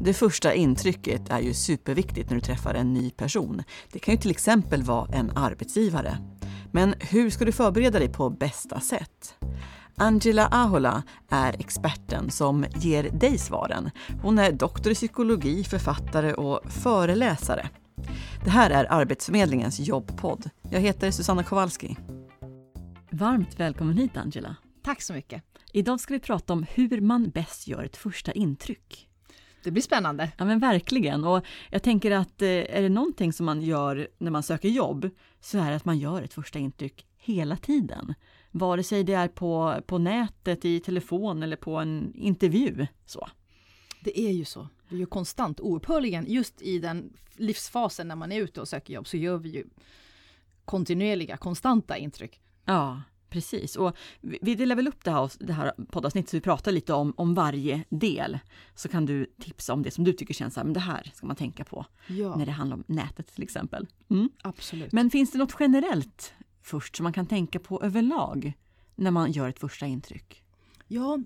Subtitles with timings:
[0.00, 3.62] Det första intrycket är ju superviktigt när du träffar en ny person.
[3.92, 6.18] Det kan ju till exempel vara en arbetsgivare.
[6.72, 9.34] Men hur ska du förbereda dig på bästa sätt?
[9.96, 13.90] Angela Ahola är experten som ger dig svaren.
[14.22, 17.68] Hon är doktor i psykologi, författare och föreläsare.
[18.44, 20.50] Det här är Arbetsförmedlingens jobbpodd.
[20.70, 21.96] Jag heter Susanna Kowalski.
[23.10, 24.56] Varmt välkommen hit Angela.
[24.84, 25.42] Tack så mycket.
[25.72, 29.08] Idag ska vi prata om hur man bäst gör ett första intryck.
[29.64, 30.32] Det blir spännande.
[30.38, 31.24] Ja men verkligen.
[31.24, 35.10] Och jag tänker att eh, är det någonting som man gör när man söker jobb
[35.40, 38.14] så är det att man gör ett första intryck hela tiden.
[38.50, 42.86] Vare sig det är på, på nätet, i telefon eller på en intervju.
[43.06, 43.28] Så.
[44.04, 44.68] Det är ju så.
[44.88, 49.06] Vi gör konstant, oupphörligen, just i den livsfasen när man är ute och söker jobb
[49.06, 49.64] så gör vi ju
[50.64, 52.40] kontinuerliga, konstanta intryck.
[52.64, 53.02] Ja,
[53.34, 56.92] Precis, och vi delar väl upp det här, det här poddavsnittet så vi pratar lite
[56.92, 58.38] om, om varje del.
[58.74, 61.26] Så kan du tipsa om det som du tycker känns här, men det här ska
[61.26, 62.36] man tänka på ja.
[62.36, 63.86] när det handlar om nätet till exempel.
[64.10, 64.28] Mm.
[64.42, 64.92] Absolut.
[64.92, 68.52] Men finns det något generellt först som man kan tänka på överlag
[68.94, 70.42] när man gör ett första intryck?
[70.88, 71.18] Ja,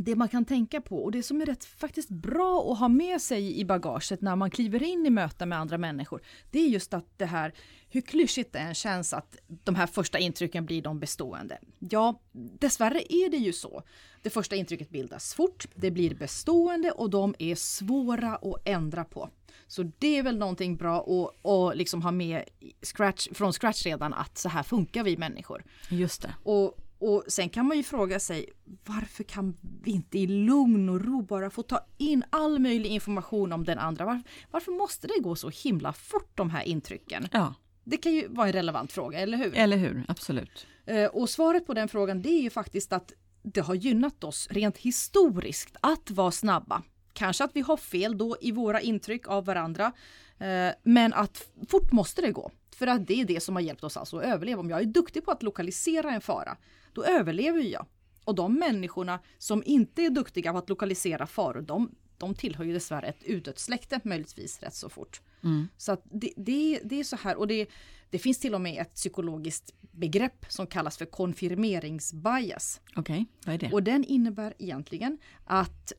[0.00, 3.20] det man kan tänka på och det som är rätt faktiskt bra att ha med
[3.20, 6.94] sig i bagaget när man kliver in i möten med andra människor, det är just
[6.94, 7.54] att det här,
[7.88, 11.58] hur klyschigt det än känns att de här första intrycken blir de bestående.
[11.78, 13.82] Ja, dessvärre är det ju så.
[14.22, 19.30] Det första intrycket bildas fort, det blir bestående och de är svåra att ändra på.
[19.66, 22.44] Så det är väl någonting bra att, att liksom ha med
[22.82, 25.64] scratch, från scratch redan att så här funkar vi människor.
[25.90, 26.34] Just det.
[26.42, 28.46] Och och sen kan man ju fråga sig
[28.84, 33.52] varför kan vi inte i lugn och ro bara få ta in all möjlig information
[33.52, 34.04] om den andra?
[34.04, 37.28] Varför, varför måste det gå så himla fort de här intrycken?
[37.32, 37.54] Ja.
[37.84, 39.56] Det kan ju vara en relevant fråga, eller hur?
[39.56, 40.66] Eller hur, absolut.
[40.86, 43.12] Eh, och svaret på den frågan det är ju faktiskt att
[43.42, 46.82] det har gynnat oss rent historiskt att vara snabba.
[47.12, 49.92] Kanske att vi har fel då i våra intryck av varandra.
[50.38, 52.50] Eh, men att fort måste det gå.
[52.76, 54.60] För att det är det som har hjälpt oss alltså att överleva.
[54.60, 56.56] Om jag är duktig på att lokalisera en fara,
[56.92, 57.86] då överlever jag.
[58.24, 62.72] Och de människorna som inte är duktiga på att lokalisera faror, de, de tillhör ju
[62.72, 65.20] dessvärre ett utdött släkte möjligtvis rätt så fort.
[65.44, 65.68] Mm.
[65.76, 67.68] Så att det, det, det, är så här och det,
[68.10, 72.80] det finns till och med ett psykologiskt begrepp som kallas för konfirmeringsbias.
[72.96, 73.72] Okej, okay, vad är det?
[73.72, 75.92] Och den innebär egentligen att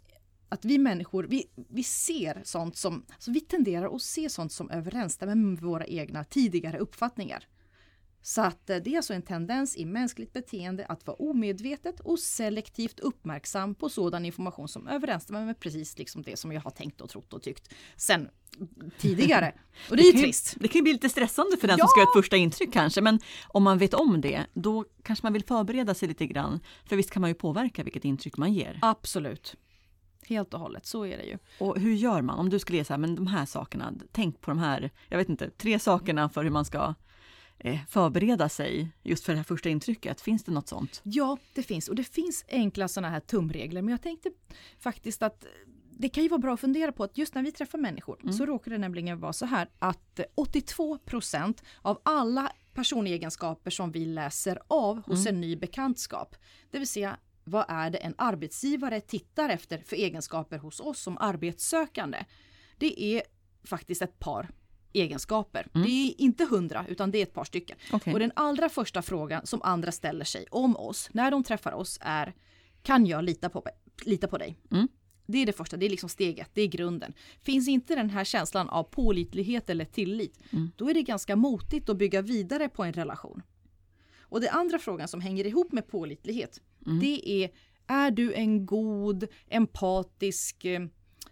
[0.49, 4.71] att vi människor, vi, vi ser sånt som, alltså vi tenderar att se sånt som
[4.71, 7.47] överensstämmer med våra egna tidigare uppfattningar.
[8.21, 12.19] Så att eh, det är alltså en tendens i mänskligt beteende att vara omedvetet och
[12.19, 17.01] selektivt uppmärksam på sådan information som överensstämmer med precis liksom det som jag har tänkt
[17.01, 18.29] och trott och tyckt sen
[18.97, 19.53] tidigare.
[19.89, 20.55] Och det är ju trist.
[20.59, 21.85] Det kan ju bli lite stressande för den ja!
[21.85, 25.25] som ska göra ett första intryck kanske, men om man vet om det, då kanske
[25.25, 26.59] man vill förbereda sig lite grann.
[26.85, 28.79] För visst kan man ju påverka vilket intryck man ger.
[28.81, 29.55] Absolut.
[30.27, 31.37] Helt och hållet, så är det ju.
[31.59, 32.39] Och hur gör man?
[32.39, 35.17] Om du skulle ge så här, men de här sakerna, tänk på de här, jag
[35.17, 36.93] vet inte, tre sakerna för hur man ska
[37.89, 40.21] förbereda sig just för det här första intrycket?
[40.21, 41.01] Finns det något sånt?
[41.03, 43.81] Ja, det finns och det finns enkla sådana här tumregler.
[43.81, 44.29] Men jag tänkte
[44.79, 45.45] faktiskt att
[45.99, 48.33] det kan ju vara bra att fundera på att just när vi träffar människor mm.
[48.33, 54.05] så råkar det nämligen vara så här att 82 procent av alla personegenskaper som vi
[54.05, 55.35] läser av hos mm.
[55.35, 56.35] en ny bekantskap,
[56.71, 61.17] det vill säga vad är det en arbetsgivare tittar efter för egenskaper hos oss som
[61.17, 62.25] arbetssökande?
[62.77, 63.23] Det är
[63.63, 64.49] faktiskt ett par
[64.93, 65.67] egenskaper.
[65.73, 65.87] Mm.
[65.87, 67.77] Det är inte hundra utan det är ett par stycken.
[67.93, 68.13] Okay.
[68.13, 71.99] Och den allra första frågan som andra ställer sig om oss när de träffar oss
[72.01, 72.33] är
[72.83, 73.63] Kan jag lita på,
[74.05, 74.57] lita på dig?
[74.71, 74.87] Mm.
[75.25, 77.13] Det är det första, det är liksom steget, det är grunden.
[77.41, 80.71] Finns inte den här känslan av pålitlighet eller tillit, mm.
[80.75, 83.41] då är det ganska motigt att bygga vidare på en relation.
[84.19, 86.99] Och den andra frågan som hänger ihop med pålitlighet, mm.
[86.99, 87.51] det är
[87.87, 90.65] är du en god, empatisk,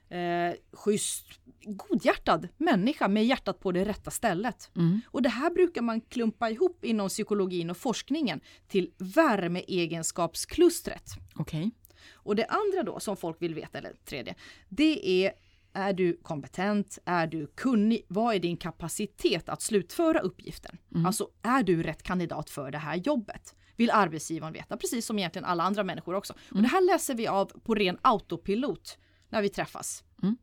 [0.09, 1.25] eh, schysst,
[1.65, 4.71] godhjärtad människa med hjärtat på det rätta stället.
[4.75, 5.01] Mm.
[5.07, 11.11] Och det här brukar man klumpa ihop inom psykologin och forskningen till värmeegenskapsklustret.
[11.35, 11.69] Okay.
[12.13, 14.35] Och det andra då som folk vill veta, eller tredje,
[14.69, 15.31] det är
[15.73, 16.99] är du kompetent?
[17.05, 18.05] Är du kunnig?
[18.07, 20.77] Vad är din kapacitet att slutföra uppgiften?
[20.93, 21.05] Mm.
[21.05, 23.55] Alltså, är du rätt kandidat för det här jobbet?
[23.75, 26.33] Vill arbetsgivaren veta, precis som egentligen alla andra människor också.
[26.33, 26.57] Mm.
[26.57, 28.97] Och det här läser vi av på ren autopilot
[29.29, 30.03] när vi träffas.
[30.23, 30.37] Mm.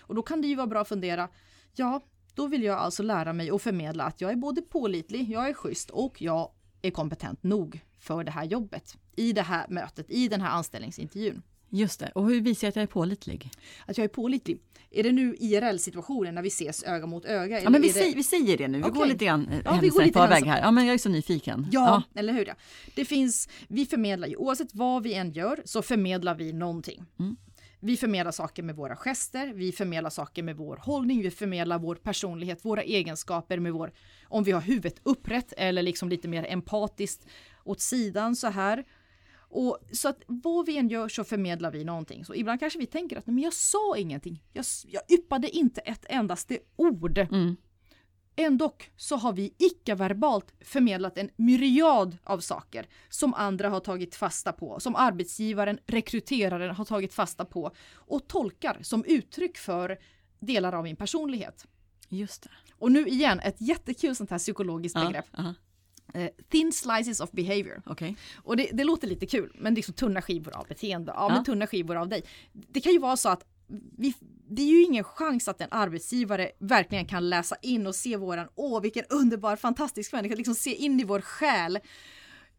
[0.00, 1.28] Och då kan det ju vara bra att fundera,
[1.74, 2.04] ja,
[2.34, 5.54] då vill jag alltså lära mig och förmedla att jag är både pålitlig, jag är
[5.54, 6.50] schysst och jag
[6.82, 8.96] är kompetent nog för det här jobbet.
[9.16, 11.42] I det här mötet, i den här anställningsintervjun.
[11.72, 12.10] Just det.
[12.14, 13.50] Och hur visar jag att jag är pålitlig?
[13.86, 14.60] Att jag är pålitlig?
[14.90, 17.62] Är det nu IRL-situationen när vi ses öga mot öga?
[17.62, 17.94] Ja, men vi, det...
[17.94, 18.78] säger, vi säger det nu.
[18.78, 18.94] Vi okay.
[18.94, 20.60] går lite grann ja, vi går lite förväg här.
[20.60, 21.66] Ja, men jag är så nyfiken.
[21.72, 22.46] Ja, ja, eller hur.
[22.46, 22.54] Ja.
[22.94, 27.04] Det finns, vi förmedlar ju, oavsett vad vi än gör så förmedlar vi någonting.
[27.18, 27.36] Mm.
[27.80, 31.94] Vi förmedlar saker med våra gester, vi förmedlar saker med vår hållning, vi förmedlar vår
[31.94, 33.92] personlighet, våra egenskaper med vår,
[34.24, 37.26] om vi har huvudet upprätt eller liksom lite mer empatiskt
[37.64, 38.84] åt sidan så här.
[39.52, 42.24] Och så att vad vi än gör så förmedlar vi någonting.
[42.24, 44.42] Så ibland kanske vi tänker att men jag sa ingenting.
[44.52, 47.18] Jag, jag yppade inte ett endaste ord.
[47.18, 47.56] Mm.
[48.36, 54.52] Ändå så har vi icke-verbalt förmedlat en myriad av saker som andra har tagit fasta
[54.52, 59.98] på, som arbetsgivaren, rekryteraren har tagit fasta på och tolkar som uttryck för
[60.40, 61.66] delar av min personlighet.
[62.08, 62.50] Just det.
[62.78, 65.26] Och nu igen, ett jättekul sånt här psykologiskt Ja, begrepp.
[65.38, 65.54] aha,
[66.14, 67.82] Eh, thin slices of behavior.
[67.86, 68.16] Okej.
[68.36, 71.12] Och det, det låter lite kul, men det är så tunna skivor av beteende.
[71.16, 71.34] Ja, Ja.
[71.34, 72.22] men tunna skivor av dig.
[72.52, 73.44] Det kan ju vara så att
[73.98, 74.14] vi,
[74.48, 78.48] det är ju ingen chans att en arbetsgivare verkligen kan läsa in och se våran,
[78.54, 81.78] åh vilken underbar fantastisk människa, liksom se in i vår själ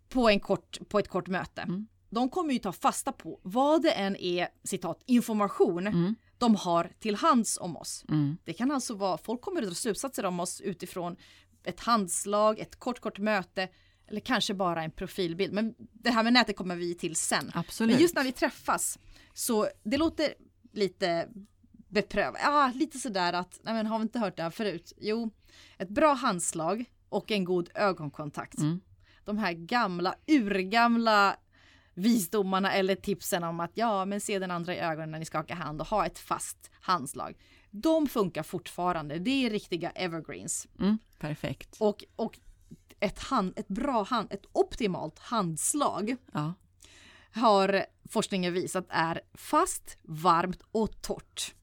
[0.09, 1.61] på, en kort, på ett kort möte.
[1.61, 1.87] Mm.
[2.09, 6.15] De kommer ju ta fasta på vad det än är, citat, information Mm.
[6.37, 8.05] de har till hands om oss.
[8.09, 8.37] Mm.
[8.43, 11.15] Det kan alltså vara, folk kommer att dra slutsatser om oss utifrån
[11.63, 13.67] ett handslag, ett kort kort möte
[14.07, 15.53] eller kanske bara en profilbild.
[15.53, 17.51] Men det här med nätet kommer vi till sen.
[17.53, 17.93] Absolut.
[17.93, 18.99] Men just när vi träffas
[19.33, 20.33] så det låter
[20.71, 21.27] lite
[21.87, 24.93] beprövat, ja lite sådär att, nej men har vi inte hört det här förut?
[24.97, 25.29] Jo,
[25.77, 28.57] ett bra handslag och en god ögonkontakt.
[28.57, 28.81] Mm.
[29.25, 31.35] De här gamla, urgamla
[31.93, 35.55] visdomarna eller tipsen om att ja, men se den andra i ögonen när ni skakar
[35.55, 37.37] hand och ha ett fast handslag.
[37.71, 39.19] De funkar fortfarande.
[39.19, 40.67] Det är riktiga evergreens.
[40.79, 40.97] Mm.
[41.19, 41.77] Perfekt.
[41.79, 42.39] Och, och
[42.99, 46.53] ett, hand, ett bra hand, ett optimalt handslag Ja.
[47.35, 51.53] Har forskningen visat är fast, varmt och torrt.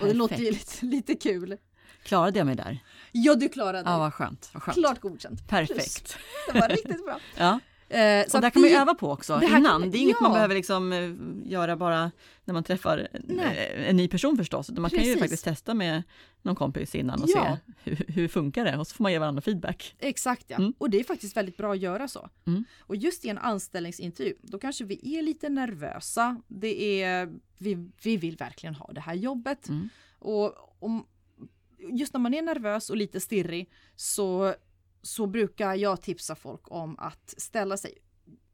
[0.00, 1.56] Och det låter ju lite, lite kul.
[2.02, 2.78] Klarade jag mig där?
[3.12, 3.98] Ja, du klarade Ja, det.
[3.98, 4.50] vad skönt.
[4.52, 4.78] Vad skönt.
[4.78, 5.48] Klart godkänt.
[5.48, 6.16] Perfekt.
[6.52, 7.18] Det var riktigt bra.
[7.36, 7.60] Ja.
[7.92, 9.64] Eh, så och där kan man ju vi- öva på också det innan.
[9.82, 10.34] kan- det är inget man ja.
[10.34, 11.10] behöver liksom eh,
[11.52, 12.10] göra bara
[12.44, 14.70] när man träffar en, eh, en ny person förstås.
[14.70, 15.18] Man kan ju Precis.
[15.20, 16.02] faktiskt testa med
[16.42, 17.58] någon kompis innan och Ja.
[17.84, 19.94] se hur, hur funkar det och så får man ge varandra feedback.
[19.98, 20.56] Exakt ja.
[20.56, 20.72] Mm.
[20.78, 22.28] Och det är faktiskt väldigt bra att göra så.
[22.46, 22.64] Mm.
[22.80, 26.40] Och just i en anställningsintervju, då kanske vi är lite nervösa.
[26.48, 29.68] Det är, vi, vi vill verkligen ha det här jobbet.
[29.68, 29.88] Mm.
[30.18, 31.06] Och om,
[31.92, 34.54] just när man är nervös och lite stirrig så,
[35.02, 37.98] så brukar jag tipsa folk om att ställa sig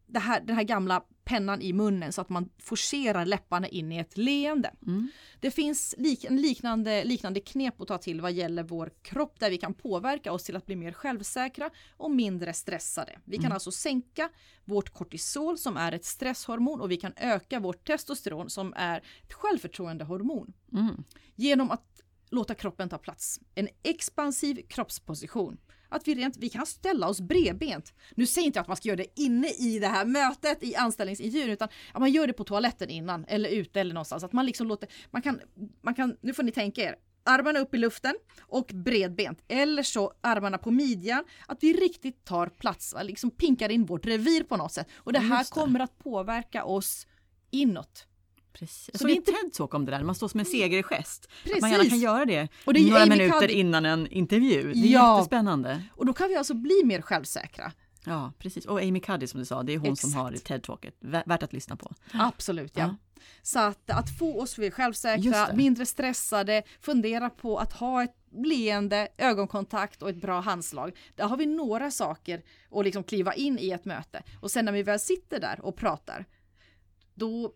[0.07, 3.99] det här, den här gamla pennan i munnen så att man forcerar läpparna in i
[3.99, 4.75] ett leende.
[4.87, 5.09] Mm.
[5.41, 9.51] Det finns lik, en liknande, liknande knep att ta till vad gäller vår kropp där
[9.51, 13.19] vi kan påverka oss till att bli mer självsäkra och mindre stressade.
[13.25, 13.53] Vi kan Mm.
[13.55, 14.31] alltså sänka
[14.65, 19.33] vårt kortisol som är ett stresshormon och vi kan öka vårt testosteron som är ett
[19.33, 21.05] självförtroendehormon Mm.
[21.35, 23.41] genom att låta kroppen ta plats.
[23.55, 25.59] En expansiv kroppsposition.
[25.89, 27.93] Att vi rent, vi kan ställa oss bredbent.
[28.15, 30.77] Nu säger inte jag att man ska göra det inne i det här mötet i
[30.77, 34.25] anställningsintervjun utan att man gör det på toaletten innan eller ute eller någonstans.
[34.25, 35.41] Att man liksom låter, man kan,
[35.83, 39.45] man kan, nu får ni tänka er, armarna upp i luften och bredbent.
[39.49, 41.25] Eller så armarna på midjan.
[41.47, 44.89] Att vi riktigt tar plats, liksom pinkar in vårt revir på något sätt.
[44.95, 45.51] Och det här det.
[45.51, 47.07] kommer att påverka oss
[47.51, 48.07] inåt.
[48.53, 48.91] Precis.
[48.93, 51.25] Så Så det det är inte- TED-talk om det där, man står som en segergest.
[51.25, 51.61] Att Precis.
[51.61, 53.53] man gärna kan göra det Och det några minuter Cuddy.
[53.53, 54.73] innan en intervju.
[54.73, 55.17] Det är Ja.
[55.17, 55.83] jättespännande.
[55.95, 57.73] Och då kan vi alltså bli mer självsäkra.
[58.05, 58.67] Ja, precis.
[58.67, 60.23] Och Amy Cuddy som du sa, det är hon som Exakt.
[60.23, 60.95] har TED-talket.
[61.01, 61.93] Vä- Värt att lyssna på.
[62.13, 62.83] Absolut, ja.
[62.83, 62.97] Ja.
[63.43, 69.09] Så att, att få oss mer självsäkra, mindre stressade, fundera på att ha ett leende,
[69.19, 70.97] ögonkontakt och ett bra handslag.
[71.15, 74.23] Där har vi några saker att liksom kliva in i ett möte.
[74.41, 76.25] Och sen när vi väl sitter där och pratar,
[77.15, 77.53] då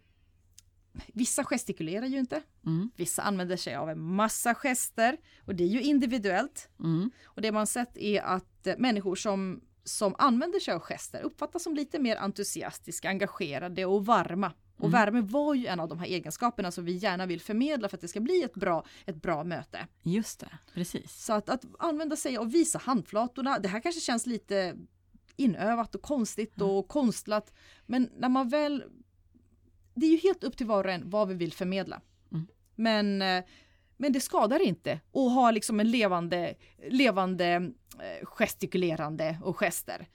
[1.07, 2.43] Vissa gestikulerar ju inte.
[2.67, 2.91] Mm.
[2.97, 6.69] Vissa använder sig av en massa gester och det är ju individuellt.
[6.81, 7.11] Mm.
[7.25, 11.63] Och det man sett är att eh, människor som, som använder sig av gester uppfattas
[11.63, 14.53] som lite mer entusiastiska, engagerade och varma.
[14.77, 15.01] Och Mm.
[15.01, 18.01] värme var ju en av de här egenskaperna som vi gärna vill förmedla för att
[18.01, 19.87] det ska bli ett bra, ett bra möte.
[20.03, 21.25] Just det, precis.
[21.25, 24.77] Så att, att använda sig och visa handflatorna, det här kanske känns lite
[25.37, 27.53] inövat och konstigt och konstlat.
[27.87, 28.85] Men när man väl...
[29.95, 32.01] Det är ju helt upp till var och en vad vi vill förmedla.
[32.33, 32.47] Mm.
[32.75, 33.45] Men, eh,
[33.97, 36.55] men det skadar inte att ha liksom en levande,
[36.91, 37.47] levande
[37.99, 40.09] eh, gestikulerande och gester.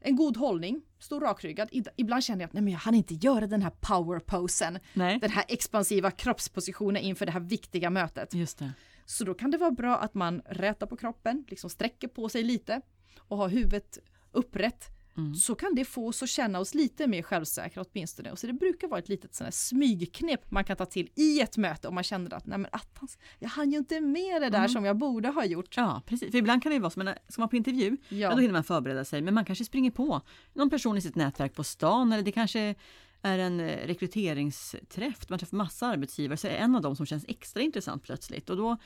[0.00, 1.68] En god hållning, stå rakryggad.
[1.70, 4.78] Ib- Ibland känner jag att nej, men jag hann inte göra den här powerposen.
[5.20, 8.34] Den här expansiva kroppspositionen inför det här viktiga mötet.
[8.34, 8.70] just det.
[9.04, 12.42] Så då kan det vara bra att man rätar på kroppen, liksom sträcker på sig
[12.42, 12.80] lite
[13.18, 13.98] och har huvudet
[14.32, 14.84] upprätt.
[15.16, 15.34] Mm.
[15.34, 18.30] Så kan det få oss att känna oss lite mer självsäkra åtminstone.
[18.32, 21.56] Och så det brukar vara ett litet här smygknep man kan ta till i ett
[21.56, 24.58] möte om man känner att nej men attans, jag hann ju inte med det där
[24.58, 24.68] Mm.
[24.68, 25.76] som jag borde ha gjort.
[25.76, 26.30] Ja, precis.
[26.30, 28.16] För ibland kan det vara som, en- ska man på intervju, ja.
[28.16, 30.20] Ja, då hinner man förbereda sig, men man kanske springer på
[30.52, 32.74] någon person i sitt nätverk på stan eller det kanske
[33.22, 37.24] är en eh, rekryteringsträff, man träffar massa arbetsgivare, så är en av dem som känns
[37.28, 38.50] extra intressant plötsligt.
[38.50, 38.76] Och då,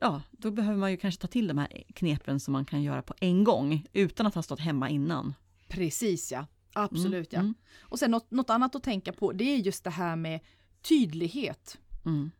[0.00, 3.02] ja, då behöver man ju kanske ta till de här knepen som man kan göra
[3.02, 5.34] på en gång, utan att ha stått hemma innan.
[5.68, 7.68] Precis ja, absolut Mm, ja.
[7.80, 10.40] Och sen något, något annat att tänka på, det är just det här med
[10.82, 11.78] tydlighet.
[12.04, 12.30] Mm.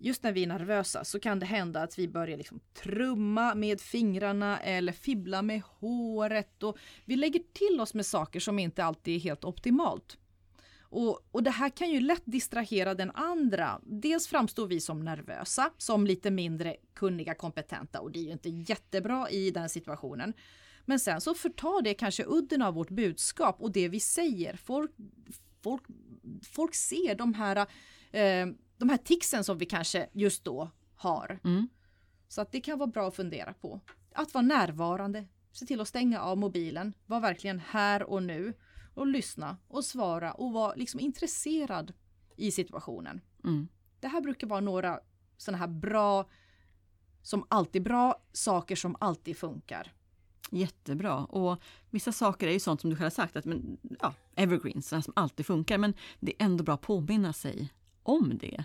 [0.00, 3.80] Just när vi är nervösa så kan det hända att vi börjar liksom trumma med
[3.80, 9.16] fingrarna eller fibbla med håret och vi lägger till oss med saker som inte alltid
[9.16, 10.18] är helt optimalt.
[10.90, 13.80] Och, och det här kan ju lätt distrahera den andra.
[13.82, 18.48] Dels framstår vi som nervösa, som lite mindre kunniga, kompetenta och det är ju inte
[18.48, 20.32] jättebra i den situationen.
[20.88, 24.56] Men sen så förtar det kanske udden av vårt budskap och det vi säger.
[24.56, 24.90] Folk,
[25.62, 25.82] folk,
[26.50, 27.56] folk ser de här,
[28.10, 31.40] eh, de här ticsen som vi kanske just då har.
[31.44, 31.68] Mm.
[32.28, 33.80] Så att det kan vara bra att fundera på.
[34.14, 38.54] Att vara närvarande, se till att stänga av mobilen, vara verkligen här och nu
[38.94, 41.92] och lyssna och svara och vara liksom intresserad
[42.36, 43.20] i situationen.
[43.44, 43.68] Mm.
[44.00, 45.00] Det här brukar vara några
[45.36, 46.30] sådana här bra,
[47.22, 49.97] som alltid bra, saker som alltid funkar.
[50.50, 51.24] Jättebra.
[51.24, 54.88] Och vissa saker är ju sånt som du själv har sagt, att men, ja, evergreens,
[54.88, 58.64] sådana som alltid funkar, men det är ändå bra att påminna sig om det.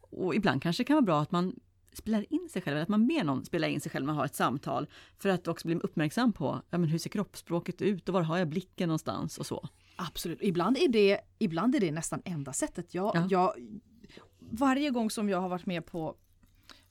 [0.00, 1.54] Och ibland kanske det kan vara bra att man
[1.92, 4.16] spelar in sig själv, eller att man ber någon spela in sig själv när man
[4.16, 4.86] har ett samtal,
[5.18, 8.38] för att också bli uppmärksam på ja, men hur ser kroppsspråket ut och var har
[8.38, 9.68] jag blicken någonstans och så.
[9.96, 10.38] Absolut.
[10.42, 12.94] Ibland är det, ibland är det nästan enda sättet.
[12.94, 13.26] Jag, Ja.
[13.30, 13.54] jag,
[14.38, 16.16] varje gång som jag har varit med på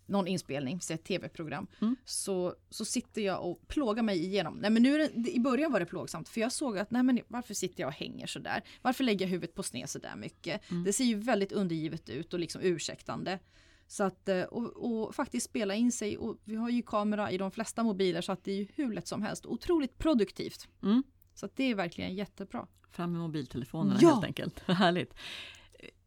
[0.09, 1.95] någon inspelning, så ett tv-program, Mm.
[2.05, 4.57] så, så sitter jag och plågar mig igenom.
[4.57, 7.19] Nej, men nu det, I början var det plågsamt för jag såg att nej, men
[7.27, 8.63] varför sitter jag och hänger så där?
[8.81, 10.71] Varför lägger jag huvudet på sned så där mycket?
[10.71, 10.83] Mm.
[10.83, 13.39] Det ser ju väldigt undergivet ut och liksom ursäktande.
[13.87, 14.65] Så att, eh, och,
[15.05, 18.31] och faktiskt spela in sig och vi har ju kamera i de flesta mobiler så
[18.31, 19.45] att det är ju hur lätt som helst.
[19.45, 20.67] Otroligt produktivt.
[20.83, 21.03] Mm.
[21.35, 22.67] Så det är verkligen jättebra.
[22.91, 24.09] Fram med mobiltelefonerna Ja.
[24.09, 24.59] helt enkelt.
[24.67, 25.13] Härligt.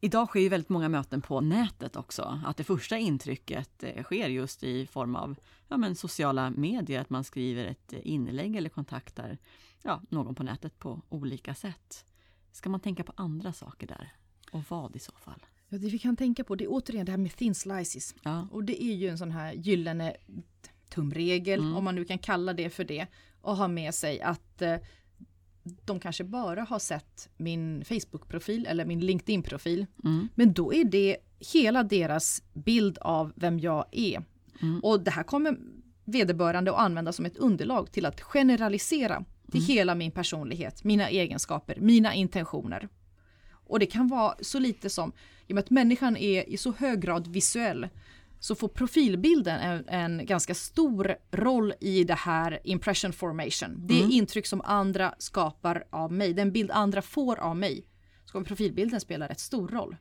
[0.00, 2.40] Idag sker ju väldigt många möten på nätet också.
[2.46, 5.36] Att det första intrycket eh, sker just i form av
[5.68, 9.38] ja, men sociala medier, att man skriver ett eh, inlägg eller kontaktar
[9.82, 12.04] ja, någon på nätet på olika sätt.
[12.52, 14.12] Ska man tänka på andra saker där?
[14.52, 15.46] Och vad i så fall?
[15.68, 18.14] Ja, det vi kan tänka på det är återigen det här med thin slices.
[18.22, 20.16] Ja, Och det är ju en sån här gyllene
[20.88, 21.76] tumregel, Mm.
[21.76, 23.06] om man nu kan kalla det för det,
[23.40, 24.76] och ha med sig att eh,
[25.84, 29.86] de kanske bara har sett min Facebook-profil eller min LinkedIn-profil.
[30.04, 31.16] mm, Men då är det
[31.52, 34.24] hela deras bild av vem jag är.
[34.62, 34.80] Mm.
[34.80, 35.56] Och det här kommer
[36.04, 41.76] vederbörande att använda som ett underlag till att generalisera till hela min personlighet, mina egenskaper,
[41.80, 42.88] mina intentioner.
[43.50, 45.12] Och det kan vara så lite som,
[45.46, 47.88] i och med att människan är i så hög grad visuell,
[48.42, 53.86] så får profilbilden en, en ganska stor roll i det här impression formation.
[53.86, 57.86] Det intryck som andra skapar av mig, den bild andra får av mig.
[58.24, 59.96] Så kommer profilbilden spela rätt stor roll.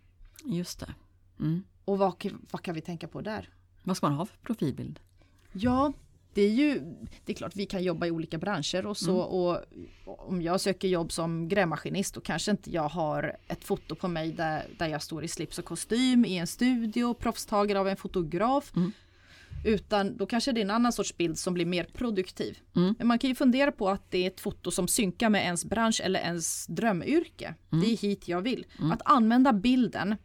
[0.45, 0.93] just det.
[1.39, 1.63] Mm.
[1.85, 3.49] Och vad, vad kan vi tänka på där?
[3.83, 4.99] Vad ska man ha för profilbild?
[5.51, 5.93] Ja,
[6.33, 6.81] det är ju,
[7.25, 9.61] det är klart vi kan jobba i olika branscher och så och
[10.05, 14.31] om jag söker jobb som grävmaskinist då kanske inte jag har ett foto på mig
[14.31, 18.71] där, där jag står i slips och kostym i en studio, proffstagare av en fotograf.
[18.75, 18.91] Mm.
[19.65, 22.59] Utan då kanske det är en annan sorts bild som blir mer produktiv.
[22.75, 22.95] Mm.
[22.97, 25.65] Men man kan ju fundera på att det är ett foto som synkar med ens
[25.65, 27.55] bransch eller ens drömyrke.
[27.71, 27.83] Mm.
[27.83, 28.65] Det är hit jag vill.
[28.93, 30.15] Att använda bilden.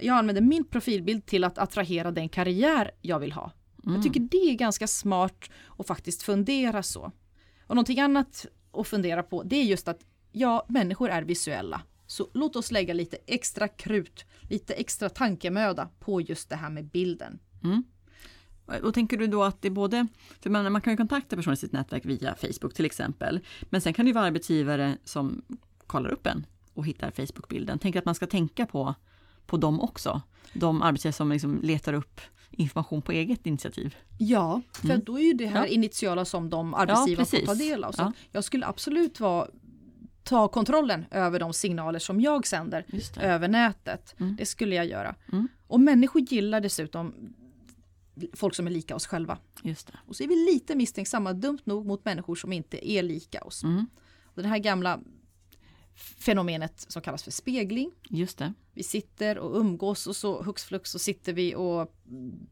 [0.00, 3.52] Jag använder min profilbild till att attrahera den karriär jag vill ha.
[3.84, 3.94] Mm.
[3.94, 7.12] Jag tycker det är ganska smart att faktiskt fundera så.
[7.66, 10.00] Och någonting annat att fundera på det är just att
[10.32, 11.82] ja, människor är visuella.
[12.06, 16.84] Så låt oss lägga lite extra krut, lite extra tankemöda på just det här med
[16.84, 17.38] bilden.
[17.64, 17.84] Mm.
[18.82, 20.06] Och tänker du då att det är både,
[20.40, 23.80] för man, man kan ju kontakta personer i sitt nätverk via Facebook till exempel, men
[23.80, 25.42] sen kan det ju vara arbetsgivare som
[25.86, 27.78] kollar upp en och hittar Facebook-bilden.
[27.78, 28.94] Tänker att man ska tänka på,
[29.46, 30.22] på dem också.
[30.52, 32.20] De arbetsgivare som liksom letar upp
[32.50, 33.96] information på eget initiativ.
[34.18, 35.02] Ja, för Mm.
[35.04, 35.66] då är ju det här Ja.
[35.66, 37.92] initiala som de arbetsgivare får ta del av.
[37.92, 38.12] Så Ja.
[38.32, 39.48] Jag skulle absolut vara,
[40.22, 42.84] ta kontrollen över de signaler som jag sänder
[43.20, 44.14] över nätet.
[44.20, 44.36] Mm.
[44.36, 45.14] Det skulle jag göra.
[45.32, 45.48] Mm.
[45.66, 47.14] Och människor gillar dessutom
[48.32, 49.38] folk som är lika oss själva.
[50.06, 53.62] Och så är vi lite misstänksamma, dumt nog, mot människor som inte är lika oss.
[53.62, 53.86] Mm.
[54.24, 55.00] Och det här gamla
[55.98, 57.90] fenomenet som kallas för spegling.
[58.10, 58.52] Just det.
[58.74, 61.94] Vi sitter och umgås och så hux flux så sitter vi och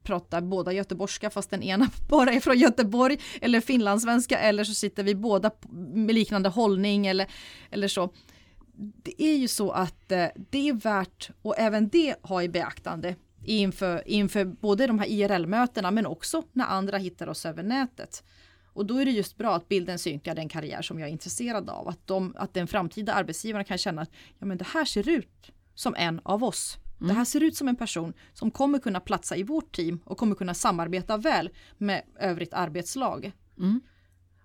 [0.02, 5.02] pratar båda göteborgska fast den ena bara är från Göteborg eller finlandssvenska eller så sitter
[5.04, 5.50] vi båda
[5.94, 7.26] med liknande hållning eller,
[7.70, 8.12] eller så.
[8.76, 13.16] Det är ju så att eh, det är värt och även det ha i beaktande
[13.44, 18.22] inför, inför både de här IRL-mötena men också när andra hittar oss över nätet.
[18.76, 21.70] Och då är det just bra att bilden synkar den karriär som jag är intresserad
[21.70, 21.88] av.
[21.88, 25.50] Att, de, att den framtida arbetsgivaren kan känna att ja, men det här ser ut
[25.74, 26.76] som en av oss.
[26.98, 27.08] Mm.
[27.08, 30.18] Det här ser ut som en person som kommer kunna platsa i vårt team och
[30.18, 33.32] kommer kunna samarbeta väl med övrigt arbetslag.
[33.58, 33.80] Mm.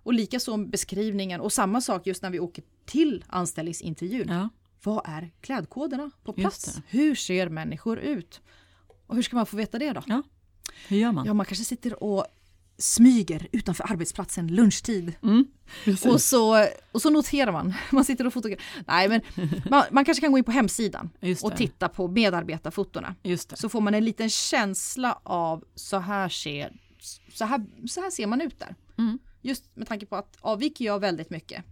[0.03, 4.27] Och likaså beskrivningen och samma sak just när vi åker till anställningsintervjun.
[4.29, 4.49] Ja.
[4.83, 6.79] Vad är klädkoderna på plats?
[6.87, 8.41] Hur ser människor ut?
[9.07, 10.03] Och hur ska man få veta det då?
[10.07, 10.23] Ja.
[10.87, 11.25] Hur gör man?
[11.25, 12.25] Ja, man kanske sitter och
[12.81, 15.13] smyger utanför arbetsplatsen lunchtid.
[15.23, 15.45] Mm,
[16.05, 17.73] och, så, och så noterar man.
[17.91, 18.83] Man sitter och fotograferar.
[18.87, 19.21] Nej, men
[19.69, 21.09] man, man, kanske kan gå in på hemsidan
[21.43, 23.15] och titta på medarbetarfotona.
[23.53, 26.73] Så får man en liten känsla av så här ser,
[27.33, 28.75] så här, så här ser man ut där.
[28.97, 29.19] Mm.
[29.41, 31.63] Just med tanke på att avviker jag väldigt mycket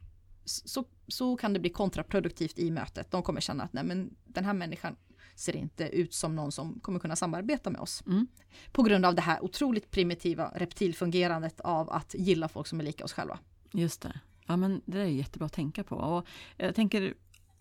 [0.46, 3.12] så, så kan det bli kontraproduktivt i mötet.
[3.12, 4.96] De kommer känna att nej, men den här människan
[5.40, 8.04] ser inte ut som någon som kommer kunna samarbeta med oss.
[8.08, 8.28] Mm.
[8.72, 13.04] På grund av det här otroligt primitiva reptilfungerandet av att gilla folk som är lika
[13.04, 13.40] oss själva.
[13.72, 14.20] Just det.
[14.46, 15.96] Ja men det är jättebra att tänka på.
[15.96, 16.28] Och
[16.58, 17.14] jag tänker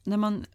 [0.04, 0.47] när man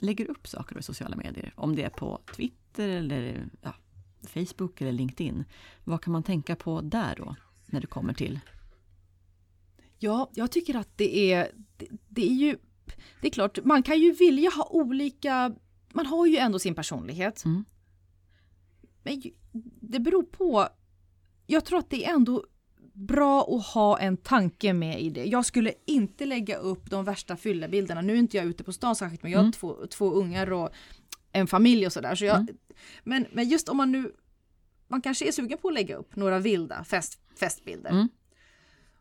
[0.00, 3.74] lägger upp saker i sociala medier, om det är på Twitter eller ja,
[4.22, 5.44] Facebook eller LinkedIn.
[5.84, 7.36] Vad kan man tänka på där då?
[7.66, 8.40] När det kommer till
[9.98, 12.56] Ja, jag tycker att det är, det, det, är ju,
[13.20, 15.54] det är klart, man kan ju vilja ha olika,
[15.94, 17.44] man har ju ändå sin personlighet.
[17.44, 17.64] Mm.
[19.02, 19.22] Men
[19.80, 20.68] det beror på,
[21.46, 22.44] jag tror att det är ändå
[22.92, 25.24] bra att ha en tanke med i det.
[25.24, 28.00] Jag skulle inte lägga upp de värsta fyllebilderna.
[28.00, 29.52] Nu är inte jag ute på stan särskilt men jag har mm.
[29.52, 30.70] två, två ungar och
[31.32, 32.14] en familj och sådär.
[32.14, 32.56] Så jag, mm.
[33.04, 34.12] men, men just om man nu,
[34.88, 37.90] man kanske är sugen på att lägga upp några vilda fest, festbilder.
[37.90, 38.08] Mm.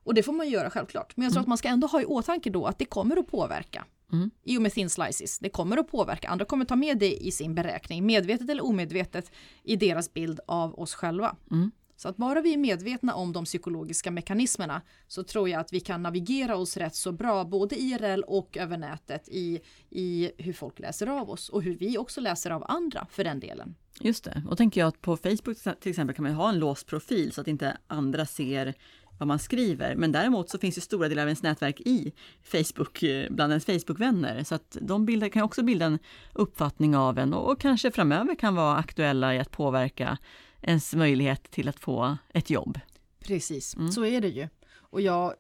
[0.04, 1.18] Och det får man göra självklart.
[1.18, 1.44] Men jag tror mm.
[1.44, 3.86] att man ska ändå ha i åtanke då att det kommer att påverka.
[4.14, 4.32] Mm.
[4.44, 5.40] I och med thin slices.
[5.40, 6.30] Det kommer att påverka.
[6.30, 9.32] Andra kommer ta med det i sin beräkning, medvetet eller omedvetet,
[9.64, 11.36] i deras bild av oss själva.
[11.52, 11.72] Mm.
[12.02, 15.80] Så att bara vi är medvetna om de psykologiska mekanismerna så tror jag att vi
[15.80, 20.80] kan navigera oss rätt så bra både IRL och över nätet i, i hur folk
[20.80, 23.76] läser av oss och hur vi också läser av andra för den delen.
[24.00, 26.88] Just det, och tänker jag att på Facebook till exempel kan man ha en låst
[26.88, 28.74] profil så att inte andra ser
[29.22, 29.96] vad man skriver.
[29.96, 33.66] Men däremot så finns ju stora delar av ens nätverk i Facebook, eh, bland ens
[33.66, 34.44] Facebookvänner.
[34.44, 36.00] Så att de bildar, kan också bilda en
[36.34, 40.18] uppfattning av en och, och kanske framöver kan vara aktuella i att påverka
[40.62, 42.80] ens möjlighet till att få ett jobb.
[43.20, 43.92] Precis, mm.
[43.92, 44.48] så är det ju.
[44.76, 45.34] Och jag...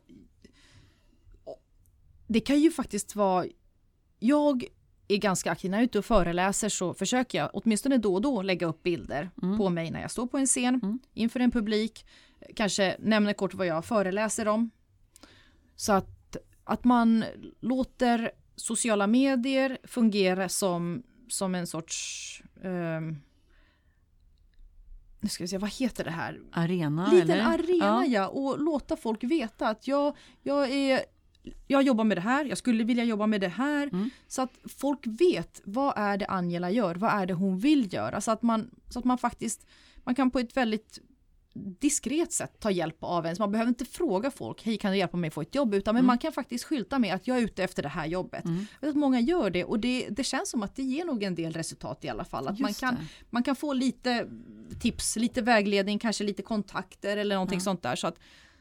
[2.28, 3.46] Det kan ju faktiskt vara...
[4.20, 4.65] Jag
[5.08, 5.72] är ganska aktiv.
[5.72, 8.84] När jag är ute och föreläser så försöker jag åtminstone då och då lägga upp
[8.84, 9.58] bilder mm.
[9.58, 11.00] på mig när jag står på en scen mm.
[11.13, 12.06] inför en publik
[12.56, 14.71] kanske nämner kort vad jag föreläser om.
[15.75, 17.25] Så att, att man
[17.60, 23.21] låter sociala medier fungera som, som en sorts um,
[25.21, 26.39] nu ska vi se, vad heter det här?
[26.51, 27.12] Arena?
[27.12, 27.45] Liten eller?
[27.45, 28.06] arena ja.
[28.06, 31.01] ja, och låta folk veta att jag, jag är
[31.67, 33.88] jag jobbar med det här, jag skulle vilja jobba med det här.
[33.88, 34.10] Mm.
[34.27, 38.21] Så att folk vet vad är det Angela gör, vad är det hon vill göra.
[38.21, 39.65] Så att man, så att man faktiskt,
[40.04, 40.99] man kan på ett väldigt
[41.53, 43.35] diskret sätt ta hjälp av en.
[43.35, 45.73] Så man behöver inte fråga folk, hej kan du hjälpa mig att få ett jobb?
[45.73, 46.05] Utan mm.
[46.05, 48.45] man kan faktiskt skylta med att jag är ute efter det här jobbet.
[48.45, 48.65] Mm.
[48.81, 51.53] Att många gör det och det, det känns som att det ger nog en del
[51.53, 52.47] resultat i alla fall.
[52.47, 52.97] Att man kan,
[53.29, 54.27] man kan få lite
[54.81, 57.63] tips, lite vägledning, kanske lite kontakter eller någonting ja.
[57.63, 57.95] sånt där.
[57.95, 58.19] Så att,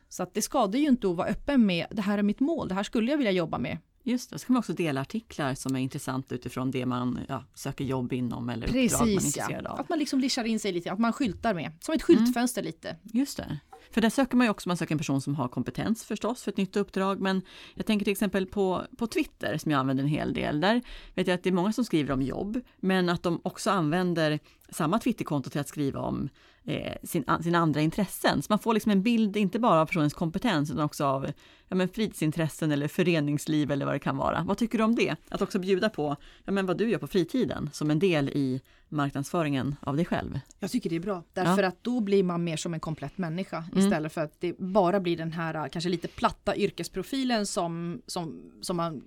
[0.09, 2.69] så att det skadar ju inte att vara öppen med det här är mitt mål,
[2.69, 3.79] det här skulle jag vilja jobba med.
[4.03, 7.45] Just det, så kan man också dela artiklar som är intressanta utifrån det man ja,
[7.55, 9.71] söker jobb inom eller Precis, uppdrag man är intresserad ja.
[9.71, 9.81] av.
[9.81, 12.67] Att man liksom lischar in sig lite, att man skyltar med, som ett skyltfönster mm.
[12.67, 12.97] lite.
[13.03, 13.59] Just det.
[13.91, 16.51] För där söker man ju också, man söker en person som har kompetens förstås för
[16.51, 17.21] ett nytt uppdrag.
[17.21, 17.43] Men
[17.75, 20.61] jag tänker till exempel på, på Twitter som jag använder en hel del.
[20.61, 20.83] Där
[21.15, 24.39] vet jag att det är många som skriver om jobb, men att de också använder
[24.71, 26.29] samma Twitterkonto till att skriva om
[26.65, 28.43] eh, sin, sina andra intressen.
[28.43, 31.27] Så man får liksom en bild, inte bara av personens kompetens, utan också av
[31.69, 34.45] ja, men fritidsintressen eller föreningsliv eller vad det kan vara.
[34.49, 35.17] Vad tycker du om det?
[35.29, 38.61] Att också bjuda på ja, men vad du gör på fritiden som en del i
[38.89, 40.41] marknadsföringen av dig själv.
[40.59, 41.69] Jag tycker det är bra, därför ja.
[41.69, 43.85] att då blir man mer som en komplett människa mm.
[43.85, 48.77] istället för att det bara blir den här kanske lite platta yrkesprofilen som, som, som
[48.77, 49.03] man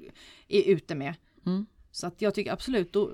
[0.48, 1.14] är ute med.
[1.46, 1.66] Mm.
[1.94, 3.12] Så att jag tycker absolut, då,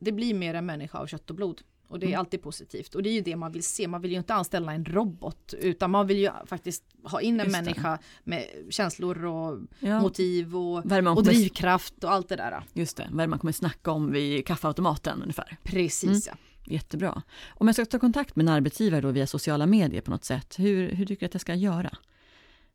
[0.00, 1.60] det blir mer en människa av kött och blod.
[1.88, 2.20] Och det är mm.
[2.20, 2.94] alltid positivt.
[2.94, 3.88] Och det är ju det man vill se.
[3.88, 5.54] Man vill ju inte anställa en robot.
[5.58, 10.00] Utan man vill ju faktiskt ha in en människa med känslor och ja.
[10.00, 10.76] motiv och,
[11.16, 12.64] och drivkraft och allt det där.
[12.72, 15.56] Just det, vad man kommer snacka om vid kaffeautomaten ungefär.
[15.62, 16.20] Precis mm.
[16.26, 16.72] ja.
[16.74, 17.22] Jättebra.
[17.48, 20.54] Om jag ska ta kontakt med en arbetsgivare då via sociala medier på något sätt,
[20.58, 21.98] hur, hur tycker du att jag ska göra?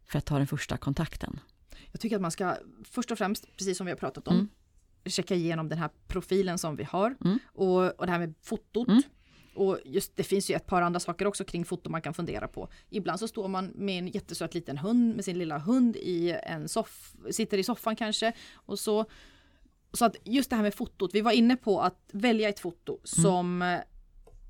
[0.06, 1.40] För att ta den första kontakten.
[1.92, 4.50] Jag tycker att man ska först och främst, precis som vi har pratat om, mm
[5.10, 7.40] checka igenom den här profilen som vi har mm.
[7.48, 8.88] och, och det här med fotot.
[8.88, 9.02] Mm.
[9.56, 12.48] och just det finns ju ett par andra saker också kring foto man kan fundera
[12.48, 12.70] på.
[12.90, 16.70] Ibland så står man med en jättesöt liten hund med sin lilla hund i en
[16.70, 19.06] soff, sitter i soffan kanske och så.
[19.94, 23.00] Så att just det här med fotot, vi var inne på att välja ett foto
[23.04, 23.82] som mm.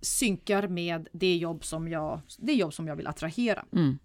[0.02, 3.66] synkar med det jobb som jag, det jobb som jag vill attrahera.
[3.74, 3.98] Mm.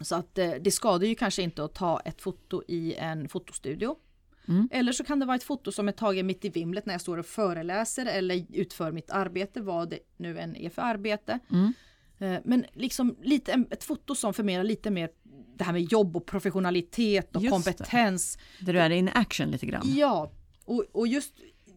[0.00, 3.96] Så att eh, det skadar ju kanske inte att ta ett foto i en fotostudio.
[4.50, 4.68] Mm.
[4.72, 7.00] Eller så kan det vara ett foto som är taget mitt i vimlet när jag
[7.00, 11.38] står och föreläser eller utför mitt arbete, vad det nu än är för arbete.
[11.50, 11.72] Mm.
[12.18, 15.10] Eh, men liksom lite, ett foto som förmedlar lite mer
[15.56, 18.38] det här med jobb och professionalitet och just kompetens.
[18.58, 18.66] Det.
[18.66, 19.82] Där du är in action lite grann.
[19.84, 20.32] Ja,
[20.64, 21.34] och, och just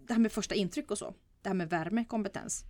[0.07, 1.13] det här med första intryck och så.
[1.41, 2.63] Det här med värme, kompetens.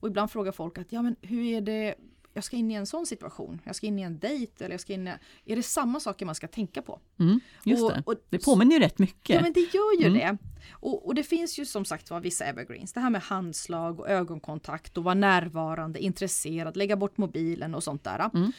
[0.00, 1.94] Och ibland frågar folk att ja men hur är det
[2.32, 4.80] jag ska in i en sån situation, jag ska in i en dejt eller jag
[4.80, 5.12] ska in i,
[5.44, 7.00] Är det samma saker man ska tänka på?
[7.18, 8.02] Mm, just och, det.
[8.06, 9.36] Och, det påminner ju rätt mycket.
[9.36, 10.18] Ja men det gör ju mm.
[10.18, 10.38] det.
[10.72, 12.92] Och, och, det finns ju som sagt var vissa evergreens.
[12.92, 18.04] Det här med handslag och ögonkontakt och vara närvarande, intresserad, lägga bort mobilen och sånt
[18.04, 18.30] där.
[18.34, 18.52] Mm.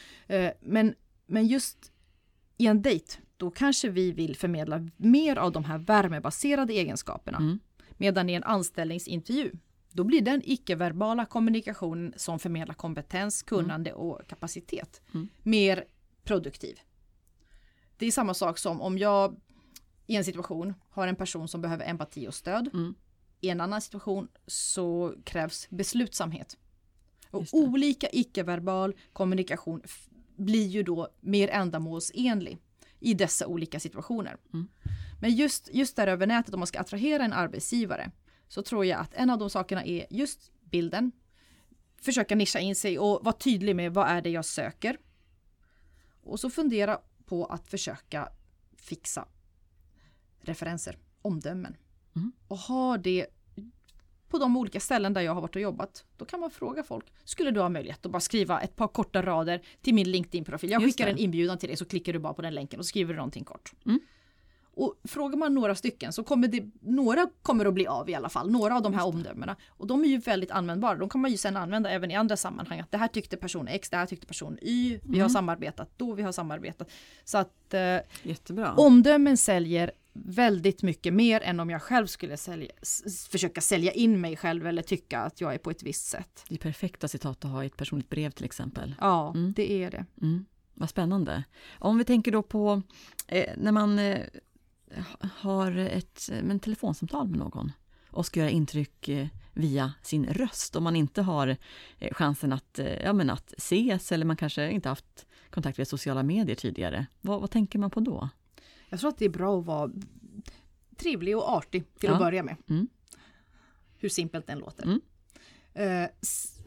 [0.44, 0.94] Uh, men,
[1.26, 1.92] men just
[2.56, 7.38] i en dejt, då kanske vi vill förmedla mer av de här värmebaserade egenskaperna.
[7.38, 7.58] Mm.
[7.96, 9.52] Medan i en anställningsintervju
[9.94, 14.02] då blir den icke-verbala kommunikationen som förmedlar kompetens, kunnande mm.
[14.02, 15.28] och kapacitet mm.
[15.42, 15.84] mer
[16.24, 16.80] produktiv.
[17.96, 19.36] Det är samma sak som om jag
[20.06, 22.70] i en situation har en person som behöver empati och stöd.
[22.72, 22.94] Mm.
[23.40, 26.58] I en annan situation så krävs beslutsamhet.
[27.30, 29.82] Och olika icke-verbal kommunikation
[30.36, 32.58] blir ju då mer ändamålsenlig
[33.00, 34.36] i dessa olika situationer.
[34.52, 34.68] Mm.
[35.20, 38.10] Men just, just där över nätet om man ska attrahera en arbetsgivare
[38.48, 41.12] så tror jag att en av de sakerna är just bilden.
[42.00, 44.98] Försöka nischa in sig och vara tydlig med vad är det jag söker.
[46.22, 48.28] Och så fundera på att försöka
[48.76, 49.28] fixa
[50.40, 51.76] referenser, omdömen.
[52.16, 52.32] Mm.
[52.48, 53.26] Och ha det
[54.28, 56.04] på de olika ställen där jag har varit och jobbat.
[56.16, 59.22] Då kan man fråga folk, skulle du ha möjlighet att bara skriva ett par korta
[59.22, 60.70] rader till min LinkedIn-profil?
[60.70, 63.14] Jag skickar en inbjudan till dig så klickar du bara på den länken och skriver
[63.14, 63.72] du någonting kort.
[63.86, 64.00] Mm.
[64.76, 68.28] Och frågar man några stycken så kommer det, några kommer att bli av i alla
[68.28, 69.56] fall, några av de här omdömena.
[69.68, 72.36] Och de är ju väldigt användbara, de kan man ju sen använda även i andra
[72.36, 72.80] sammanhang.
[72.80, 75.20] Att det här tyckte person X, det här tyckte person Y, vi mm.
[75.20, 76.90] har samarbetat då, vi har samarbetat.
[77.24, 78.74] Så att eh, Jättebra.
[78.74, 82.70] omdömen säljer väldigt mycket mer än om jag själv skulle sälja,
[83.30, 86.44] försöka sälja in mig själv eller tycka att jag är på ett visst sätt.
[86.48, 88.94] Det är perfekta citat att ha i ett personligt brev till exempel.
[89.00, 89.52] Ja, mm.
[89.56, 90.06] det är det.
[90.22, 90.44] Mm.
[90.74, 91.44] Vad spännande.
[91.78, 92.82] Om vi tänker då på
[93.26, 94.20] eh, när man eh,
[95.20, 97.72] har ett men, telefonsamtal med någon
[98.10, 101.56] och ska göra intryck eh, via sin röst om man inte har
[101.98, 105.86] eh, chansen att, eh, ja, men att ses eller man kanske inte haft kontakt via
[105.86, 107.06] sociala medier tidigare.
[107.20, 108.28] Vad, vad tänker man på då?
[108.88, 109.90] Jag tror att det är bra att vara
[110.96, 112.12] trevlig och artig till ja.
[112.12, 112.56] att börja med.
[112.68, 112.88] Mm.
[113.98, 114.84] Hur simpelt den låter.
[114.84, 115.00] Mm.
[116.02, 116.08] Uh,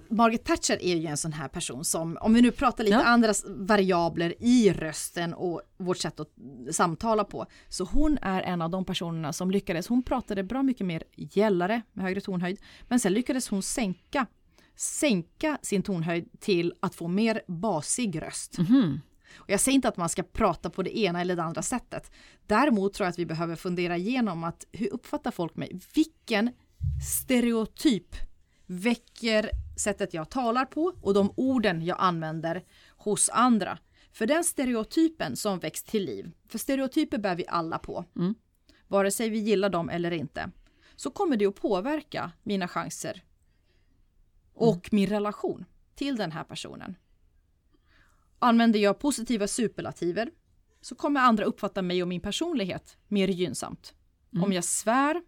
[0.10, 3.04] Margaret Thatcher är ju en sån här person som, om vi nu pratar lite ja.
[3.04, 6.30] andra variabler i rösten och vårt sätt att
[6.72, 10.86] samtala på, så hon är en av de personerna som lyckades, hon pratade bra mycket
[10.86, 14.26] mer gällare med högre tonhöjd, men sen lyckades hon sänka,
[14.76, 18.58] sänka sin tonhöjd till att få mer basig röst.
[18.58, 19.00] Mm.
[19.36, 22.12] Och jag säger inte att man ska prata på det ena eller det andra sättet.
[22.46, 25.80] Däremot tror jag att vi behöver fundera igenom att hur uppfattar folk mig?
[25.96, 26.52] Vilken
[27.22, 28.27] stereotyp
[28.68, 32.64] väcker sättet jag talar på och de orden jag använder
[32.98, 33.78] hos andra.
[34.12, 38.36] För den stereotypen som väcks till liv, för stereotyper bär vi alla på, mm.
[38.88, 40.52] vare sig vi gillar dem eller inte,
[40.96, 43.24] så kommer det att påverka mina chanser
[44.54, 44.82] och mm.
[44.92, 46.96] min relation till den här personen.
[48.40, 50.32] Använder jag positiva superlativer
[50.82, 53.94] så kommer andra uppfatta mig och min personlighet mer gynnsamt.
[54.34, 54.44] Mm.
[54.44, 55.22] Om jag svär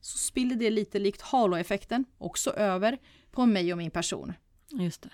[0.00, 2.98] så spiller det lite likt halo-effekten också över
[3.30, 4.32] på mig och min person.
[4.70, 5.10] Just det.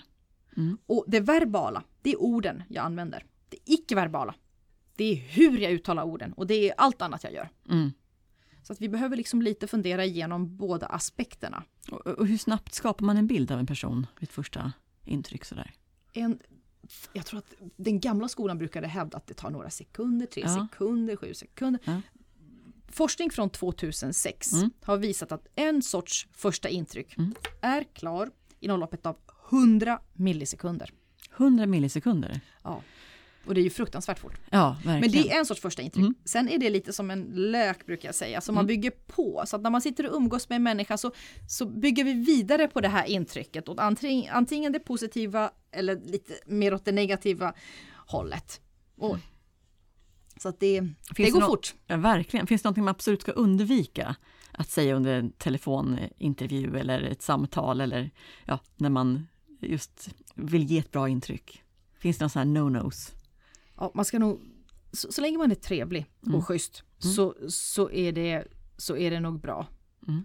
[0.57, 0.79] Mm.
[0.87, 3.25] Och det verbala, det är orden jag använder.
[3.49, 4.35] Det icke-verbala,
[4.97, 7.49] det är hur jag uttalar orden och det är allt annat jag gör.
[7.71, 7.93] Mm.
[8.63, 11.65] Så att vi behöver liksom lite fundera igenom båda aspekterna.
[11.91, 14.73] Och, och, hur snabbt skapar man en bild av en person vid ett första
[15.05, 15.75] intryck sådär?
[16.13, 16.39] En,
[17.13, 20.69] jag tror att den gamla skolan brukade hävda att det tar några sekunder, tre ja.
[20.71, 21.81] sekunder, sju sekunder.
[21.85, 22.01] Ja.
[22.89, 24.71] Forskning från 2006 mm.
[24.83, 27.35] har visat att en sorts första intryck mm.
[27.61, 29.17] är klar inom loppet av
[29.51, 30.91] 100 millisekunder.
[31.37, 32.41] 100 millisekunder?
[32.63, 32.83] Ja.
[33.47, 34.41] Och det är ju fruktansvärt fort.
[34.51, 35.01] Ja, verkligen.
[35.01, 36.03] Men det är en sorts första intryck.
[36.03, 36.15] Mm.
[36.25, 38.67] Sen är det lite som en lök brukar jag säga, som man mm.
[38.67, 39.43] bygger på.
[39.47, 41.13] Så att när man sitter och umgås med en människa så,
[41.49, 43.69] så bygger vi vidare på det här intrycket.
[43.69, 47.55] Och antingen, antingen det positiva eller lite mer åt det negativa
[48.07, 48.61] hållet.
[48.97, 49.21] Och mm.
[50.39, 50.81] Så att det,
[51.17, 51.75] det går det fort.
[51.87, 52.47] Ja, verkligen.
[52.47, 54.17] Finns det någonting man absolut ska undvika?
[54.59, 58.11] att säga under en telefonintervju eller ett samtal eller
[58.45, 59.27] ja, när man
[59.61, 61.63] just vill ge ett bra intryck?
[61.99, 63.13] Finns det några sådana no-nos?
[63.77, 64.41] Ja, man ska nog,
[64.93, 66.43] så, så länge man är trevlig och Mm.
[66.43, 67.15] schysst Mm.
[67.15, 68.47] så, så, är det,
[68.77, 69.67] så är det nog bra.
[70.09, 70.25] Mm.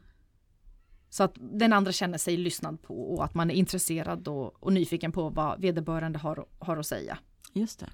[1.10, 4.74] Så att den andra känner sig lyssnad på och att man är intresserad och, och
[4.74, 7.18] nyfiken på vad vederbörande har, har att säga.
[7.54, 7.90] Just det.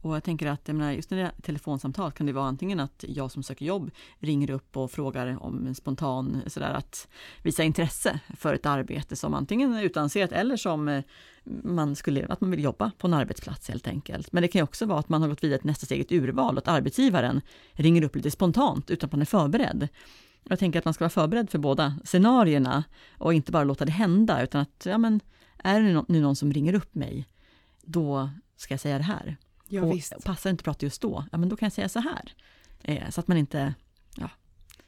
[0.00, 2.80] Och jag tänker att jag menar, just när det är telefonsamtal kan det vara antingen
[2.80, 7.08] att jag som söker jobb ringer upp och frågar om en spontan sådär att
[7.42, 11.04] visa intresse för ett arbete som antingen är utannonserat eller som eh,
[11.62, 14.32] man skulle, att man vill jobba på en arbetsplats helt enkelt.
[14.32, 16.12] Men det kan ju också vara att man har gått vidare till nästa steg, ett
[16.12, 17.40] urval och att arbetsgivaren
[17.72, 19.88] ringer upp lite spontant utan att man är förberedd.
[20.48, 22.84] Jag tänker att man ska vara förberedd för båda scenarierna
[23.18, 25.20] och inte bara låta det hända utan att, ja men,
[25.58, 27.26] är det nu någon som ringer upp mig,
[27.82, 29.36] då ska jag säga det här.
[29.68, 30.24] Ja, och visst.
[30.24, 32.32] passar det inte att prata just då, ja men då kan jag säga så här.
[32.82, 33.74] Eh, så att man inte
[34.16, 34.30] ja,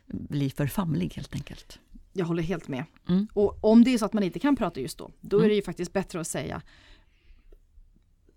[0.06, 1.78] blir för famlig helt enkelt.
[2.12, 2.84] Jag håller helt med.
[3.08, 3.28] Mm.
[3.32, 5.48] Och om det är så att man inte kan prata just då, då är Mm.
[5.48, 6.62] det ju faktiskt bättre att säga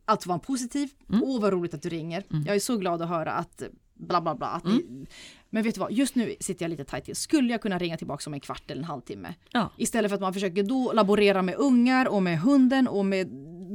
[0.05, 0.89] att vara positiv.
[1.09, 1.23] Mm.
[1.23, 2.23] Åh vad roligt att du ringer.
[2.31, 2.43] Mm.
[2.47, 4.47] Jag är så glad att höra att bla bla bla.
[4.47, 4.77] Att Mm.
[4.77, 5.05] det,
[5.49, 7.15] men vet du vad, just nu sitter jag lite tajt till.
[7.15, 9.33] Skulle jag kunna ringa tillbaka om en kvart eller en halvtimme?
[9.51, 9.71] Ja.
[9.77, 13.27] Istället för att man försöker då laborera med ungar och med hunden och med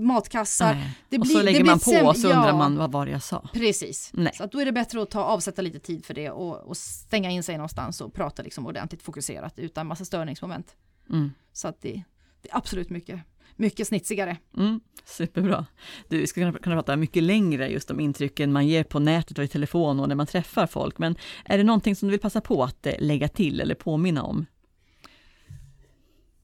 [0.07, 0.75] matkassar.
[0.75, 0.99] Nej.
[1.09, 2.57] Det och blir- så det lägger man på och så undrar ja.
[2.57, 3.49] man vad var det jag sa.
[3.53, 4.11] Precis.
[4.15, 4.33] Nej.
[4.35, 7.31] Så då är det bättre att ta, avsätta lite tid för det och, och stänga
[7.31, 10.77] in sig någonstans och prata liksom ordentligt fokuserat utan massa störningsmoment.
[11.11, 11.33] Mm.
[11.53, 12.03] Så att det,
[12.43, 13.21] det är absolut mycket,
[13.57, 14.37] mycket snitsigare.
[14.57, 15.67] Mm, superbra.
[16.09, 19.39] Du, vi skulle kunna, kunna prata mycket längre just om intrycken man ger på nätet
[19.39, 20.99] och i telefon och när man träffar folk.
[20.99, 24.23] Men är det någonting som du vill passa på att eh, lägga till eller påminna
[24.23, 24.47] om?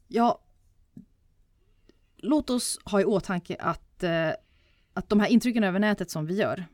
[0.08, 0.42] Ja,
[2.22, 4.28] låt oss ha i åtanke att, eh,
[4.94, 6.64] att de här intrycken över nätet som vi gör,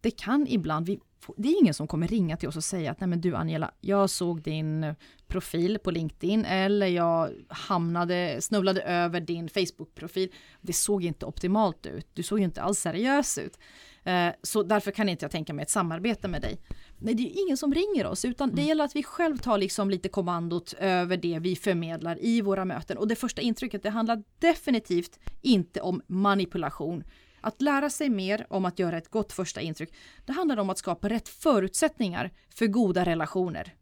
[0.00, 2.90] det kan ibland, vi, få- det är ingen som kommer ringa till oss och säga
[2.90, 4.94] att nej men du Angela, jag såg din
[5.26, 10.28] profil på LinkedIn eller jag hamnade, snubblade över din Facebook-profil.
[10.60, 13.58] Det såg inte optimalt ut, du såg ju inte alls seriös ut.
[14.04, 16.58] Eh, Så därför kan inte jag tänka mig ett samarbete med dig.
[16.98, 19.58] Nej, det är ju ingen som ringer oss, utan det gäller att vi själv tar
[19.58, 22.98] liksom lite kommandot över det vi förmedlar i våra möten.
[22.98, 27.04] Och det första intrycket, det handlar definitivt inte om manipulation.
[27.40, 29.94] Att lära sig mer om att göra ett gott första intryck,
[30.26, 33.74] det handlar om att skapa rätt förutsättningar för goda relationer.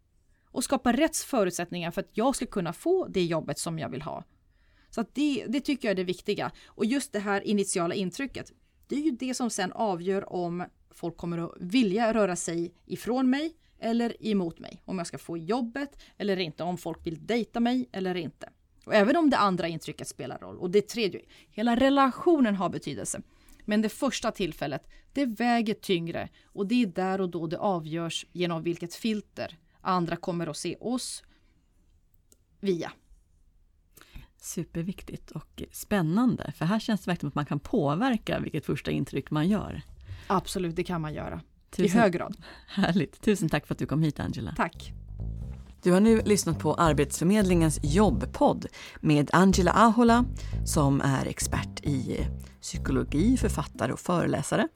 [0.51, 4.03] Och skapa rätt förutsättningar för att jag ska kunna få det jobbet som jag vill
[4.03, 4.25] ha.
[4.91, 6.51] Så det, det tycker jag är det viktiga.
[6.67, 8.53] Och just det här initiala intrycket,
[8.89, 13.31] det är ju det som sen avgör om folk kommer att vilja röra sig ifrån
[13.31, 14.83] mig eller emot mig.
[14.85, 18.51] Om jag ska få jobbet eller inte, om folk vill dejta mig eller inte.
[18.85, 21.21] Och även om det andra intrycket spelar roll och det tredje,
[21.51, 23.23] hela relationen har betydelse.
[23.65, 28.27] Men det första tillfället, det väger tyngre och det är där och då det avgörs
[28.33, 31.23] genom vilket filter andra kommer att se oss
[32.61, 32.93] via.
[34.41, 39.31] Superviktigt och spännande, för här känns det verkligen att man kan påverka vilket första intryck
[39.31, 39.83] man gör.
[40.27, 41.41] Absolut, det kan man göra.
[41.73, 42.37] I Tusen, hög grad.
[42.69, 43.21] Härligt.
[43.21, 44.55] Tusen tack för att du kom hit Angela.
[44.57, 44.93] Tack.
[45.83, 48.67] Du har nu lyssnat på Arbetsförmedlingens jobbpodd
[49.01, 50.25] med Angela Ahola
[50.65, 52.27] som är expert i
[52.61, 54.69] psykologi, författare och föreläsare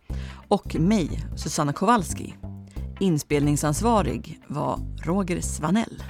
[0.48, 2.35] och mig, Susanna Kowalski.
[3.01, 6.03] Inspelningsansvarig var Roger Svanell.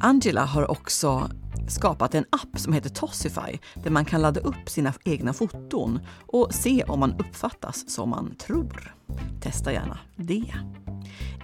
[0.00, 1.30] Angela har också
[1.68, 6.54] skapat en app som heter Tossify där man kan ladda upp sina egna foton och
[6.54, 8.94] se om man uppfattas som man tror.
[9.40, 10.54] Testa gärna det.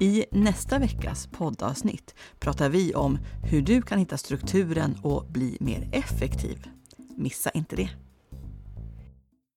[0.00, 5.88] I nästa veckas poddavsnitt pratar vi om hur du kan hitta strukturen och bli mer
[5.92, 6.66] effektiv.
[7.16, 7.90] Missa inte det!